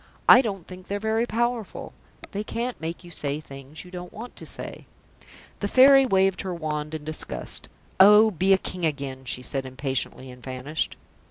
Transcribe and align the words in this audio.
I 0.27 0.41
don't 0.41 0.65
think 0.67 0.87
they're 0.87 0.97
very 0.99 1.27
powerful. 1.27 1.93
They 2.31 2.43
can't 2.43 2.81
make 2.81 3.03
you 3.03 3.11
say 3.11 3.39
things 3.39 3.85
you 3.85 3.91
don't 3.91 4.11
want 4.11 4.35
to 4.37 4.47
say." 4.47 4.87
The 5.59 5.67
Fairy 5.67 6.07
waved 6.07 6.41
her 6.41 6.55
wand 6.55 6.95
in 6.95 7.03
disgust. 7.03 7.67
"Oh, 7.99 8.31
be 8.31 8.51
a 8.51 8.57
King 8.57 8.83
again," 8.83 9.25
she 9.25 9.43
said 9.43 9.63
impatiently, 9.63 10.31
and 10.31 10.41
vanished. 10.41 10.95